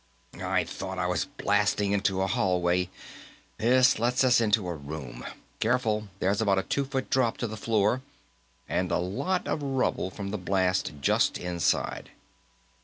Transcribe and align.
"I 0.43 0.63
thought 0.63 0.97
I 0.97 1.05
was 1.05 1.25
blasting 1.25 1.91
into 1.91 2.23
a 2.23 2.25
hallway; 2.27 2.89
this 3.59 3.99
lets 3.99 4.23
us 4.23 4.41
into 4.41 4.67
a 4.67 4.73
room. 4.73 5.23
Careful; 5.59 6.07
there's 6.17 6.41
about 6.41 6.57
a 6.57 6.63
two 6.63 6.85
foot 6.85 7.11
drop 7.11 7.37
to 7.37 7.45
the 7.45 7.55
floor, 7.55 8.01
and 8.67 8.91
a 8.91 8.97
lot 8.97 9.47
of 9.47 9.61
rubble 9.61 10.09
from 10.09 10.31
the 10.31 10.39
blast 10.39 10.93
just 11.01 11.37
inside." 11.37 12.09